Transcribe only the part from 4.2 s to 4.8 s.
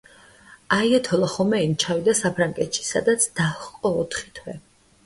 თვე.